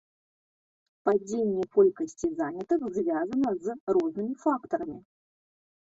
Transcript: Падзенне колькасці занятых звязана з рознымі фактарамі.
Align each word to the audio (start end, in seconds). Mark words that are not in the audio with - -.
Падзенне 1.09 1.63
колькасці 1.77 2.27
занятых 2.41 2.81
звязана 2.99 3.49
з 3.69 3.79
рознымі 3.97 4.35
фактарамі. 4.49 4.99